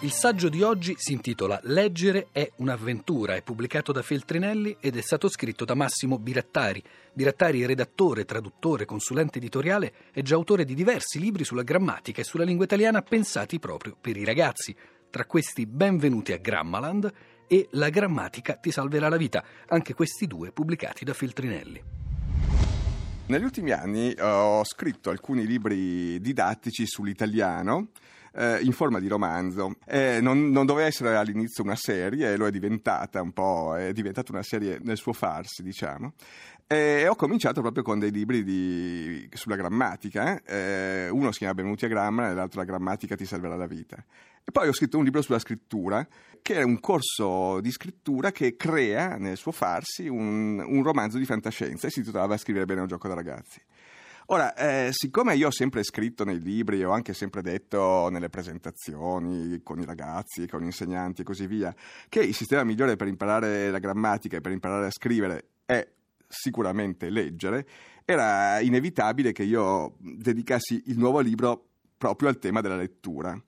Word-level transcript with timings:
Il 0.00 0.12
saggio 0.12 0.50
di 0.50 0.60
oggi 0.60 0.94
si 0.98 1.14
intitola 1.14 1.58
Leggere 1.62 2.28
è 2.30 2.50
un'avventura, 2.56 3.34
è 3.34 3.40
pubblicato 3.40 3.92
da 3.92 4.02
Feltrinelli 4.02 4.76
ed 4.78 4.94
è 4.94 5.00
stato 5.00 5.26
scritto 5.30 5.64
da 5.64 5.74
Massimo 5.74 6.18
Birattari. 6.18 6.82
Birattari 7.14 7.62
è 7.62 7.66
redattore, 7.66 8.26
traduttore, 8.26 8.84
consulente 8.84 9.38
editoriale 9.38 9.94
e 10.12 10.20
già 10.20 10.34
autore 10.34 10.66
di 10.66 10.74
diversi 10.74 11.18
libri 11.18 11.44
sulla 11.44 11.62
grammatica 11.62 12.20
e 12.20 12.24
sulla 12.24 12.44
lingua 12.44 12.66
italiana 12.66 13.00
pensati 13.00 13.58
proprio 13.58 13.96
per 13.98 14.18
i 14.18 14.24
ragazzi. 14.26 14.76
Tra 15.08 15.24
questi 15.24 15.64
Benvenuti 15.64 16.32
a 16.32 16.36
Grammaland 16.36 17.10
e 17.46 17.68
La 17.70 17.88
grammatica 17.88 18.56
ti 18.56 18.70
salverà 18.70 19.08
la 19.08 19.16
vita, 19.16 19.42
anche 19.68 19.94
questi 19.94 20.26
due 20.26 20.52
pubblicati 20.52 21.06
da 21.06 21.14
Feltrinelli. 21.14 21.82
Negli 23.28 23.42
ultimi 23.42 23.70
anni 23.70 24.14
ho 24.20 24.62
scritto 24.62 25.08
alcuni 25.08 25.46
libri 25.46 26.20
didattici 26.20 26.86
sull'italiano 26.86 27.88
eh, 28.36 28.60
in 28.62 28.72
forma 28.72 29.00
di 29.00 29.08
romanzo. 29.08 29.76
Eh, 29.86 30.20
non, 30.20 30.50
non, 30.50 30.66
doveva 30.66 30.86
essere 30.86 31.16
all'inizio 31.16 31.64
una 31.64 31.74
serie, 31.74 32.36
lo 32.36 32.46
è 32.46 32.50
diventata 32.50 33.22
un 33.22 33.32
po', 33.32 33.74
è 33.76 33.92
diventata 33.92 34.32
una 34.32 34.42
serie 34.42 34.78
nel 34.82 34.96
suo 34.96 35.12
farsi, 35.12 35.62
diciamo. 35.62 36.12
E 36.68 37.06
ho 37.06 37.14
cominciato 37.14 37.60
proprio 37.60 37.84
con 37.84 38.00
dei 38.00 38.10
libri 38.10 38.42
di, 38.42 39.28
sulla 39.32 39.56
grammatica. 39.56 40.42
Eh. 40.42 41.08
uno 41.08 41.30
si 41.30 41.38
chiama 41.38 41.54
Benvenuti 41.54 41.84
a 41.84 41.88
Gramma 41.88 42.30
e 42.30 42.34
l'altro 42.34 42.60
La 42.60 42.66
grammatica 42.66 43.14
ti 43.14 43.24
salverà 43.24 43.56
la 43.56 43.66
vita. 43.66 43.96
E 44.44 44.50
poi 44.52 44.68
ho 44.68 44.72
scritto 44.72 44.98
un 44.98 45.04
libro 45.04 45.22
sulla 45.22 45.38
scrittura, 45.38 46.06
che 46.42 46.54
è 46.54 46.62
un 46.62 46.78
corso 46.80 47.60
di 47.60 47.70
scrittura 47.70 48.32
che 48.32 48.56
crea 48.56 49.16
nel 49.16 49.36
suo 49.36 49.52
farsi 49.52 50.08
un, 50.08 50.58
un 50.58 50.82
romanzo 50.82 51.18
di 51.18 51.24
fantascienza 51.24 51.86
e 51.86 51.90
si 51.90 52.02
titolava 52.02 52.36
Scrivere 52.36 52.64
bene 52.64 52.80
un 52.82 52.86
gioco 52.88 53.08
da 53.08 53.14
ragazzi. 53.14 53.60
Ora, 54.28 54.54
eh, 54.54 54.88
siccome 54.90 55.36
io 55.36 55.46
ho 55.46 55.52
sempre 55.52 55.84
scritto 55.84 56.24
nei 56.24 56.40
libri, 56.40 56.82
ho 56.82 56.90
anche 56.90 57.14
sempre 57.14 57.42
detto 57.42 58.08
nelle 58.10 58.28
presentazioni 58.28 59.60
con 59.62 59.78
i 59.78 59.84
ragazzi, 59.84 60.48
con 60.48 60.62
gli 60.62 60.64
insegnanti 60.64 61.20
e 61.20 61.24
così 61.24 61.46
via, 61.46 61.72
che 62.08 62.20
il 62.20 62.34
sistema 62.34 62.64
migliore 62.64 62.96
per 62.96 63.06
imparare 63.06 63.70
la 63.70 63.78
grammatica 63.78 64.36
e 64.36 64.40
per 64.40 64.50
imparare 64.50 64.86
a 64.86 64.90
scrivere 64.90 65.50
è 65.64 65.86
sicuramente 66.26 67.08
leggere, 67.08 67.68
era 68.04 68.58
inevitabile 68.58 69.30
che 69.30 69.44
io 69.44 69.94
dedicassi 69.98 70.82
il 70.86 70.98
nuovo 70.98 71.20
libro 71.20 71.64
proprio 71.96 72.28
al 72.28 72.40
tema 72.40 72.60
della 72.60 72.76
lettura. 72.76 73.40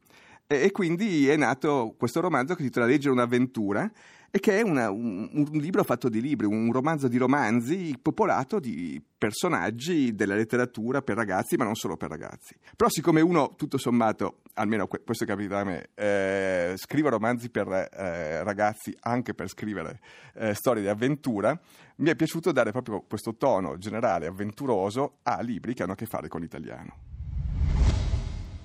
E, 0.46 0.62
e 0.62 0.70
quindi 0.70 1.28
è 1.28 1.36
nato 1.36 1.96
questo 1.98 2.20
romanzo 2.20 2.52
che 2.52 2.60
si 2.60 2.66
intitola 2.66 2.86
Leggere 2.86 3.12
un'avventura 3.14 3.90
e 4.30 4.40
che 4.40 4.58
è 4.58 4.62
una, 4.62 4.90
un, 4.90 5.28
un, 5.32 5.58
libro 5.58 5.82
fatto 5.84 6.08
di 6.08 6.20
libri, 6.20 6.46
un 6.46 6.70
romanzo 6.70 7.08
di 7.08 7.16
romanzi 7.16 7.98
popolato 8.00 8.60
di 8.60 9.02
personaggi 9.16 10.14
della 10.14 10.34
letteratura 10.34 11.00
per 11.00 11.16
ragazzi, 11.16 11.56
ma 11.56 11.64
non 11.64 11.74
solo 11.74 11.96
per 11.96 12.10
ragazzi. 12.10 12.54
Però 12.76 12.90
siccome 12.90 13.22
uno, 13.22 13.54
tutto 13.56 13.78
sommato, 13.78 14.40
almeno 14.54 14.86
questo 14.86 15.24
è 15.24 15.26
capitato 15.26 15.62
a 15.62 15.64
me, 15.64 15.88
eh, 15.94 16.74
scrive 16.76 17.08
romanzi 17.08 17.48
per 17.48 17.68
eh, 17.68 18.44
ragazzi 18.44 18.94
anche 19.00 19.32
per 19.32 19.48
scrivere 19.48 20.00
eh, 20.34 20.52
storie 20.52 20.82
di 20.82 20.88
avventura, 20.88 21.58
mi 21.96 22.10
è 22.10 22.14
piaciuto 22.14 22.52
dare 22.52 22.70
proprio 22.70 23.02
questo 23.08 23.34
tono 23.36 23.78
generale 23.78 24.26
avventuroso 24.26 25.18
a 25.22 25.40
libri 25.40 25.72
che 25.72 25.84
hanno 25.84 25.92
a 25.92 25.96
che 25.96 26.06
fare 26.06 26.28
con 26.28 26.40
l'italiano. 26.42 27.06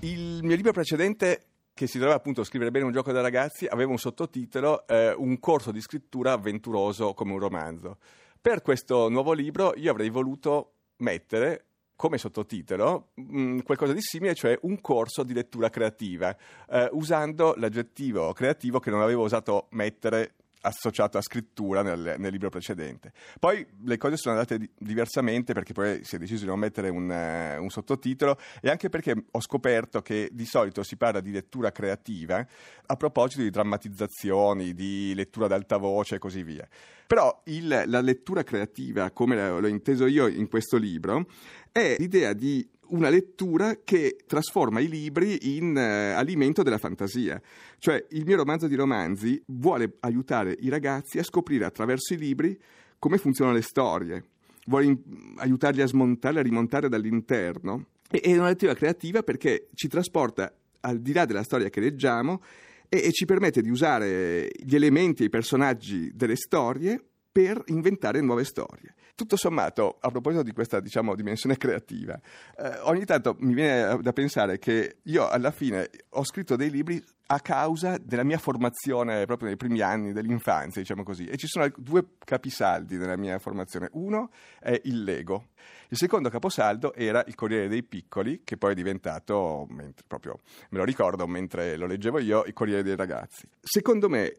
Il 0.00 0.40
mio 0.42 0.54
libro 0.54 0.72
precedente 0.72 1.53
che 1.74 1.88
si 1.88 1.98
doveva 1.98 2.16
appunto 2.16 2.44
scrivere 2.44 2.70
bene 2.70 2.84
un 2.84 2.92
gioco 2.92 3.10
da 3.10 3.20
ragazzi, 3.20 3.66
aveva 3.66 3.90
un 3.90 3.98
sottotitolo, 3.98 4.86
eh, 4.86 5.12
un 5.12 5.40
corso 5.40 5.72
di 5.72 5.80
scrittura 5.80 6.32
avventuroso 6.32 7.14
come 7.14 7.32
un 7.32 7.40
romanzo. 7.40 7.98
Per 8.40 8.62
questo 8.62 9.08
nuovo 9.08 9.32
libro 9.32 9.74
io 9.76 9.90
avrei 9.90 10.08
voluto 10.08 10.72
mettere 10.98 11.64
come 11.96 12.18
sottotitolo 12.18 13.08
mh, 13.14 13.40
mm, 13.40 13.58
qualcosa 13.60 13.92
di 13.92 14.00
simile, 14.00 14.34
cioè 14.34 14.56
un 14.62 14.80
corso 14.80 15.24
di 15.24 15.32
lettura 15.32 15.68
creativa, 15.68 16.36
eh, 16.70 16.88
usando 16.92 17.54
l'aggettivo 17.56 18.32
creativo 18.32 18.78
che 18.78 18.90
non 18.90 19.00
avevo 19.00 19.22
osato 19.22 19.66
mettere 19.70 20.34
associato 20.64 21.18
a 21.18 21.22
scrittura 21.22 21.82
nel, 21.82 22.16
nel, 22.18 22.32
libro 22.32 22.48
precedente. 22.48 23.12
Poi 23.38 23.64
le 23.84 23.96
cose 23.96 24.16
sono 24.16 24.34
andate 24.34 24.58
di, 24.58 24.70
diversamente 24.76 25.52
perché 25.52 25.72
poi 25.72 26.04
si 26.04 26.16
è 26.16 26.18
deciso 26.18 26.42
di 26.42 26.48
non 26.48 26.58
mettere 26.58 26.88
un, 26.88 27.08
uh, 27.08 27.62
un, 27.62 27.68
sottotitolo 27.68 28.38
e 28.60 28.70
anche 28.70 28.88
perché 28.88 29.14
ho 29.30 29.40
scoperto 29.40 30.00
che 30.02 30.28
di 30.32 30.46
solito 30.46 30.82
si 30.82 30.96
parla 30.96 31.20
di 31.20 31.30
lettura 31.30 31.70
creativa 31.70 32.46
a 32.86 32.96
proposito 32.96 33.42
di 33.42 33.50
drammatizzazioni, 33.50 34.74
di 34.74 35.12
lettura 35.14 35.46
ad 35.46 35.52
alta 35.52 35.76
voce 35.76 36.16
e 36.16 36.18
così 36.18 36.42
via. 36.42 36.66
Però 37.06 37.42
il, 37.44 37.84
la 37.86 38.00
lettura 38.00 38.42
creativa, 38.42 39.10
come 39.10 39.36
l'ho 39.60 39.66
inteso 39.66 40.06
io 40.06 40.26
in 40.26 40.48
questo 40.48 40.78
libro, 40.78 41.26
è 41.70 41.96
l'idea 41.98 42.32
di 42.32 42.66
una 42.88 43.08
lettura 43.08 43.78
che 43.82 44.16
trasforma 44.26 44.80
i 44.80 44.88
libri 44.88 45.56
in 45.56 45.76
eh, 45.76 46.12
alimento 46.12 46.62
della 46.62 46.78
fantasia. 46.78 47.40
Cioè 47.78 48.04
il 48.10 48.24
mio 48.24 48.36
romanzo 48.36 48.66
di 48.66 48.74
romanzi 48.74 49.42
vuole 49.46 49.96
aiutare 50.00 50.56
i 50.60 50.68
ragazzi 50.68 51.18
a 51.18 51.22
scoprire 51.22 51.64
attraverso 51.64 52.14
i 52.14 52.18
libri 52.18 52.58
come 52.98 53.18
funzionano 53.18 53.56
le 53.56 53.62
storie, 53.62 54.24
vuole 54.66 54.84
in- 54.86 54.98
aiutarli 55.36 55.82
a 55.82 55.86
smontare, 55.86 56.40
a 56.40 56.42
rimontare 56.42 56.88
dall'interno. 56.88 57.86
E- 58.10 58.20
è 58.20 58.36
una 58.36 58.48
lettura 58.48 58.74
creativa 58.74 59.22
perché 59.22 59.68
ci 59.74 59.88
trasporta 59.88 60.52
al 60.80 61.00
di 61.00 61.12
là 61.12 61.24
della 61.24 61.42
storia 61.42 61.70
che 61.70 61.80
leggiamo 61.80 62.42
e, 62.88 63.06
e 63.06 63.12
ci 63.12 63.24
permette 63.24 63.62
di 63.62 63.70
usare 63.70 64.50
gli 64.56 64.74
elementi 64.74 65.22
e 65.22 65.26
i 65.26 65.30
personaggi 65.30 66.10
delle 66.14 66.36
storie 66.36 67.02
per 67.34 67.64
inventare 67.66 68.20
nuove 68.20 68.44
storie. 68.44 68.94
Tutto 69.16 69.34
sommato, 69.34 69.96
a 70.00 70.08
proposito 70.10 70.44
di 70.44 70.52
questa 70.52 70.78
diciamo, 70.78 71.16
dimensione 71.16 71.56
creativa, 71.56 72.16
eh, 72.56 72.78
ogni 72.82 73.04
tanto 73.04 73.34
mi 73.40 73.54
viene 73.54 74.00
da 74.00 74.12
pensare 74.12 74.60
che 74.60 74.98
io 75.02 75.28
alla 75.28 75.50
fine 75.50 75.90
ho 76.10 76.24
scritto 76.24 76.54
dei 76.54 76.70
libri 76.70 77.04
a 77.26 77.40
causa 77.40 77.98
della 77.98 78.22
mia 78.22 78.38
formazione 78.38 79.24
proprio 79.24 79.48
nei 79.48 79.56
primi 79.56 79.80
anni 79.80 80.12
dell'infanzia, 80.12 80.80
diciamo 80.80 81.02
così. 81.02 81.26
E 81.26 81.36
ci 81.36 81.48
sono 81.48 81.68
due 81.76 82.10
capisaldi 82.24 82.96
nella 82.98 83.16
mia 83.16 83.40
formazione. 83.40 83.88
Uno 83.94 84.30
è 84.60 84.80
il 84.84 85.02
Lego. 85.02 85.48
Il 85.88 85.96
secondo 85.96 86.28
caposaldo 86.28 86.94
era 86.94 87.24
il 87.26 87.34
Corriere 87.34 87.66
dei 87.66 87.82
Piccoli, 87.82 88.42
che 88.44 88.56
poi 88.56 88.72
è 88.72 88.74
diventato, 88.76 89.66
mentre, 89.70 90.04
proprio 90.06 90.38
me 90.68 90.78
lo 90.78 90.84
ricordo 90.84 91.26
mentre 91.26 91.76
lo 91.76 91.86
leggevo 91.86 92.20
io, 92.20 92.44
il 92.44 92.52
Corriere 92.52 92.84
dei 92.84 92.94
Ragazzi. 92.94 93.48
Secondo 93.60 94.08
me 94.08 94.34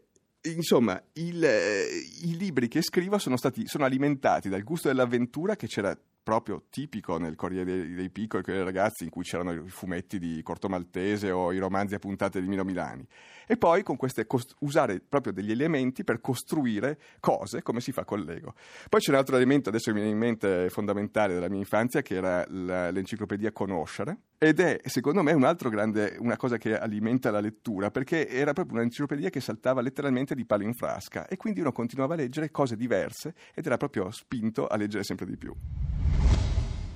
insomma, 0.53 1.01
il, 1.13 1.43
eh, 1.43 1.87
i 2.23 2.37
libri 2.37 2.67
che 2.67 2.81
scrivo 2.81 3.17
sono, 3.17 3.37
stati, 3.37 3.67
sono 3.67 3.85
alimentati 3.85 4.49
dal 4.49 4.63
gusto 4.63 4.87
dell'avventura 4.87 5.55
che 5.55 5.67
c'era 5.67 5.97
proprio 6.25 6.63
tipico 6.71 7.19
nel 7.19 7.35
Corriere 7.35 7.65
dei, 7.65 7.93
dei 7.93 8.09
Piccoli, 8.09 8.41
dei 8.43 8.63
ragazzi, 8.63 9.03
in 9.03 9.11
cui 9.11 9.21
c'erano 9.21 9.53
i 9.53 9.69
fumetti 9.69 10.17
di 10.17 10.41
Corto 10.41 10.67
Maltese 10.67 11.29
o 11.29 11.53
i 11.53 11.59
romanzi 11.59 11.93
a 11.93 11.99
puntate 11.99 12.41
di 12.41 12.47
Milo 12.47 12.65
Milani. 12.65 13.05
E 13.45 13.57
poi 13.57 13.83
con 13.83 13.95
queste 13.95 14.25
cost- 14.25 14.55
usare 14.61 14.99
proprio 15.07 15.31
degli 15.31 15.51
elementi 15.51 16.03
per 16.03 16.21
costruire 16.21 16.99
cose 17.19 17.61
come 17.61 17.79
si 17.79 17.91
fa 17.91 18.05
con 18.05 18.21
Lego. 18.21 18.55
Poi 18.89 18.99
c'è 18.99 19.11
un 19.11 19.17
altro 19.17 19.35
elemento, 19.35 19.69
adesso 19.69 19.91
mi 19.91 19.99
viene 19.99 20.13
in 20.13 20.17
mente 20.17 20.69
fondamentale 20.71 21.35
della 21.35 21.47
mia 21.47 21.59
infanzia, 21.59 22.01
che 22.01 22.15
era 22.15 22.43
l'enciclopedia 22.47 23.51
Conoscere. 23.51 24.17
Ed 24.37 24.59
è, 24.59 24.81
secondo 24.83 25.23
me, 25.23 25.31
un 25.31 25.45
altro 25.45 25.69
grande, 25.69 26.17
una 26.19 26.35
cosa 26.35 26.57
che 26.57 26.77
alimenta 26.77 27.31
la 27.31 27.39
lettura, 27.39 27.89
perché 27.89 28.27
era 28.27 28.51
proprio 28.51 28.77
un'enciclopedia 28.77 29.29
che 29.29 29.39
saltava 29.39 29.81
letteralmente 29.81 30.35
di 30.35 30.45
palo 30.45 30.63
in 30.63 30.73
frasca 30.73 31.25
e 31.27 31.37
quindi 31.37 31.61
uno 31.61 31.71
continuava 31.71 32.15
a 32.15 32.17
leggere 32.17 32.51
cose 32.51 32.75
diverse 32.75 33.33
ed 33.53 33.65
era 33.65 33.77
proprio 33.77 34.11
spinto 34.11 34.67
a 34.67 34.75
leggere 34.75 35.03
sempre 35.03 35.25
di 35.25 35.37
più. 35.37 35.53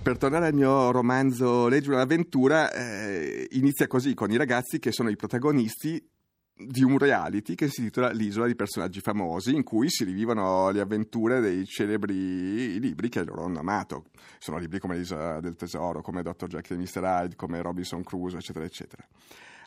Per 0.02 0.18
tornare 0.18 0.48
al 0.48 0.54
mio 0.54 0.92
romanzo 0.92 1.68
Legge 1.68 1.92
un'avventura, 1.92 2.72
eh, 2.72 3.48
inizia 3.52 3.88
così 3.88 4.14
con 4.14 4.32
i 4.32 4.38
ragazzi 4.38 4.80
che 4.80 4.92
sono 4.92 5.10
i 5.10 5.16
protagonisti 5.16 6.04
di 6.62 6.84
un 6.84 6.97
reality 6.97 7.56
che 7.56 7.70
si 7.70 7.80
intitola 7.80 8.12
L'isola 8.12 8.46
di 8.46 8.56
personaggi 8.56 9.00
famosi, 9.00 9.56
in 9.56 9.64
cui 9.64 9.90
si 9.90 10.03
rivivono 10.03 10.70
le 10.72 10.81
avventure 10.81 11.40
dei 11.40 11.66
celebri 11.66 12.80
libri 12.80 13.08
che 13.08 13.24
loro 13.24 13.46
hanno 13.46 13.59
amato. 13.59 14.06
Sono 14.40 14.58
libri 14.58 14.80
come 14.80 14.98
L'isola 14.98 15.40
del 15.40 15.56
tesoro, 15.56 16.02
come 16.02 16.22
Dr. 16.22 16.48
Jack 16.48 16.72
e 16.72 16.75
Mr. 16.75 17.02
Hyde, 17.02 17.36
come 17.36 17.62
Robinson 17.62 18.03
Crusoe, 18.03 18.40
eccetera, 18.40 18.66
eccetera. 18.66 19.08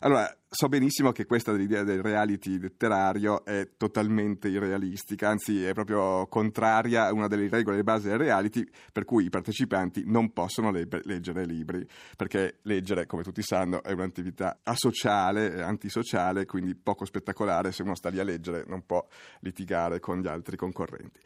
Allora, 0.04 0.28
so 0.48 0.68
benissimo 0.68 1.12
che 1.12 1.26
questa 1.26 1.52
dell'idea 1.52 1.84
del 1.84 2.02
reality 2.02 2.58
letterario 2.58 3.44
è 3.44 3.76
totalmente 3.76 4.48
irrealistica, 4.48 5.28
anzi 5.28 5.64
è 5.64 5.72
proprio 5.74 6.26
contraria 6.26 7.06
a 7.06 7.12
una 7.12 7.28
delle 7.28 7.48
regole 7.48 7.76
di 7.76 7.84
base 7.84 8.08
del 8.08 8.18
reality, 8.18 8.68
per 8.90 9.04
cui 9.04 9.26
i 9.26 9.30
partecipanti 9.30 10.02
non 10.06 10.32
possono 10.32 10.72
le- 10.72 10.88
leggere 11.04 11.44
libri, 11.44 11.86
perché 12.16 12.58
leggere, 12.62 13.06
come 13.06 13.22
tutti 13.22 13.42
sanno, 13.42 13.80
è 13.84 13.92
un'attività 13.92 14.58
asociale, 14.64 15.62
antisociale, 15.62 16.46
quindi 16.46 16.74
poco 16.74 17.04
spettacolare, 17.04 17.70
se 17.70 17.82
uno 17.82 17.94
sta 17.94 18.08
lì 18.08 18.18
a 18.18 18.24
leggere 18.24 18.64
non 18.66 18.84
può 18.84 19.06
litigare 19.42 20.00
con 20.00 20.20
gli 20.20 20.26
altri 20.26 20.56
concorrenti. 20.56 21.20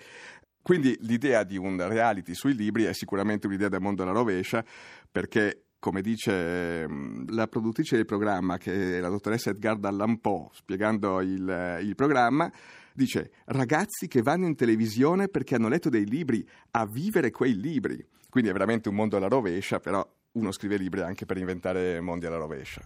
Quindi 0.60 0.94
l'idea 1.00 1.44
di 1.44 1.56
un 1.56 1.76
reality 1.88 2.34
sui 2.34 2.54
libri 2.54 2.84
è 2.84 2.92
sicuramente 2.92 3.46
un'idea 3.46 3.70
del 3.70 3.80
mondo 3.80 4.02
alla 4.02 4.12
rovescia, 4.12 4.62
perché 5.10 5.65
come 5.86 6.00
dice 6.00 6.82
ehm, 6.82 7.32
la 7.32 7.46
produttrice 7.46 7.94
del 7.94 8.06
programma, 8.06 8.58
che 8.58 8.96
è 8.96 9.00
la 9.00 9.08
dottoressa 9.08 9.50
Edgarda 9.50 9.88
Lampò, 9.92 10.50
spiegando 10.52 11.20
il, 11.20 11.78
il 11.80 11.94
programma, 11.94 12.52
dice 12.92 13.30
ragazzi 13.44 14.08
che 14.08 14.20
vanno 14.20 14.46
in 14.46 14.56
televisione 14.56 15.28
perché 15.28 15.54
hanno 15.54 15.68
letto 15.68 15.88
dei 15.88 16.04
libri 16.04 16.44
a 16.72 16.86
vivere 16.86 17.30
quei 17.30 17.54
libri. 17.54 18.04
Quindi 18.28 18.50
è 18.50 18.52
veramente 18.52 18.88
un 18.88 18.96
mondo 18.96 19.16
alla 19.16 19.28
rovescia, 19.28 19.78
però 19.78 20.04
uno 20.32 20.50
scrive 20.50 20.76
libri 20.76 21.02
anche 21.02 21.24
per 21.24 21.36
inventare 21.36 22.00
mondi 22.00 22.26
alla 22.26 22.38
rovescia. 22.38 22.82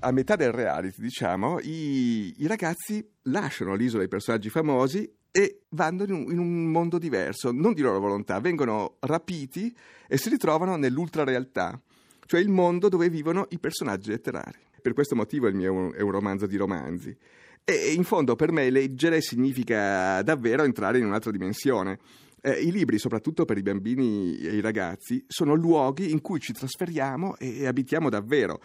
a 0.00 0.10
metà 0.10 0.34
del 0.34 0.50
reality, 0.50 1.00
diciamo, 1.00 1.60
i, 1.60 2.34
i 2.38 2.46
ragazzi 2.48 3.08
lasciano 3.22 3.74
l'isola 3.74 4.00
dei 4.00 4.08
personaggi 4.08 4.50
famosi 4.50 5.08
e 5.32 5.62
vanno 5.70 6.04
in 6.04 6.38
un, 6.38 6.70
mondo 6.70 6.98
diverso, 6.98 7.52
non 7.52 7.72
di 7.72 7.82
loro 7.82 8.00
volontà, 8.00 8.40
vengono 8.40 8.96
rapiti 9.00 9.74
e 10.08 10.16
si 10.16 10.28
ritrovano 10.28 10.76
nell'ultrarealtà, 10.76 11.80
cioè 12.26 12.40
il 12.40 12.48
mondo 12.48 12.88
dove 12.88 13.08
vivono 13.08 13.46
i 13.50 13.58
personaggi 13.58 14.10
letterari. 14.10 14.58
Per 14.80 14.92
questo 14.92 15.14
motivo 15.14 15.46
il 15.46 15.54
mio 15.54 15.92
è 15.92 16.00
un 16.00 16.10
romanzo 16.10 16.46
di 16.46 16.56
romanzi. 16.56 17.16
E 17.64 17.92
in 17.92 18.04
fondo 18.04 18.34
per 18.34 18.50
me 18.50 18.70
leggere 18.70 19.20
significa 19.20 20.22
davvero 20.22 20.64
entrare 20.64 20.98
in 20.98 21.06
un'altra 21.06 21.30
dimensione. 21.30 21.98
Eh, 22.42 22.62
I 22.62 22.72
libri, 22.72 22.98
soprattutto 22.98 23.44
per 23.44 23.58
i 23.58 23.62
bambini 23.62 24.38
e 24.38 24.54
i 24.54 24.60
ragazzi, 24.60 25.22
sono 25.28 25.54
luoghi 25.54 26.10
in 26.10 26.22
cui 26.22 26.40
ci 26.40 26.52
trasferiamo 26.52 27.36
e, 27.36 27.66
abitiamo 27.66 28.08
davvero. 28.08 28.60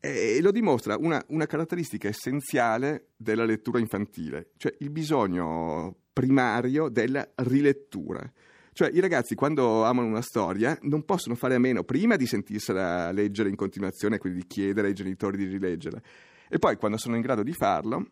E 0.00 0.40
lo 0.40 0.50
dimostra 0.50 0.96
una, 0.96 1.22
una 1.28 1.46
caratteristica 1.46 2.08
essenziale 2.08 3.10
della 3.16 3.44
lettura 3.44 3.80
infantile, 3.80 4.52
cioè 4.56 4.74
il 4.78 4.90
bisogno 4.90 5.96
primario 6.18 6.88
della 6.88 7.28
rilettura. 7.36 8.28
Cioè 8.72 8.90
i 8.92 8.98
ragazzi 8.98 9.36
quando 9.36 9.84
amano 9.84 10.08
una 10.08 10.20
storia 10.20 10.76
non 10.82 11.04
possono 11.04 11.36
fare 11.36 11.54
a 11.54 11.60
meno 11.60 11.84
prima 11.84 12.16
di 12.16 12.26
sentirsela 12.26 13.12
leggere 13.12 13.48
in 13.48 13.54
continuazione, 13.54 14.18
quindi 14.18 14.40
di 14.40 14.46
chiedere 14.48 14.88
ai 14.88 14.94
genitori 14.94 15.36
di 15.36 15.46
rileggerla, 15.46 16.00
e 16.48 16.58
poi 16.58 16.76
quando 16.76 16.98
sono 16.98 17.14
in 17.14 17.22
grado 17.22 17.44
di 17.44 17.52
farlo 17.52 18.04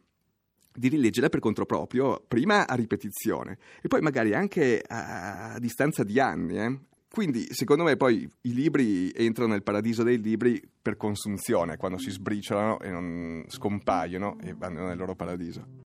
di 0.73 0.89
rileggerla 0.89 1.31
per 1.31 1.41
conto 1.41 1.65
proprio, 1.65 2.23
prima 2.29 2.69
a 2.69 2.75
ripetizione 2.75 3.59
e 3.81 3.89
poi 3.89 4.03
magari 4.03 4.35
anche 4.35 4.83
a, 4.87 5.57
distanza 5.59 6.05
di 6.05 6.21
anni. 6.21 6.59
Eh? 6.59 6.79
Quindi, 7.11 7.47
secondo 7.51 7.83
me, 7.83 7.97
poi 7.97 8.29
i 8.43 8.53
libri 8.53 9.11
entrano 9.11 9.53
nel 9.53 9.63
paradiso 9.63 10.03
dei 10.03 10.21
libri 10.21 10.63
per 10.83 10.97
consunzione, 10.97 11.79
quando 11.79 11.97
si 11.97 12.11
sbriciolano 12.11 12.79
e 12.81 12.91
non 12.91 13.45
scompaiono 13.49 14.37
e 14.43 14.53
vanno 14.53 14.87
nel 14.87 14.99
loro 14.99 15.15
paradiso. 15.15 15.67